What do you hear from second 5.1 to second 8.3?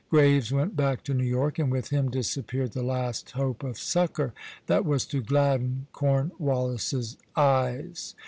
gladden Cornwallis's eyes.